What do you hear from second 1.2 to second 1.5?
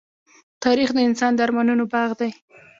د